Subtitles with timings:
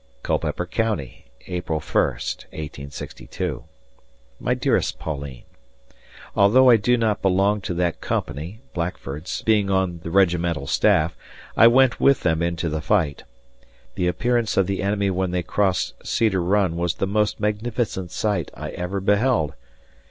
[0.23, 0.97] Culpeper Co.,
[1.45, 3.63] April 1st, 1862.
[4.39, 5.43] My dearest Pauline:...
[6.35, 11.15] Although I do not belong to that Company (Blackford's), being on the regimental staff,
[11.55, 13.25] I went with them into the fight....
[13.93, 18.49] The appearance of the enemy when they crossed Cedar Run was the most magnificent sight
[18.55, 19.53] I ever beheld....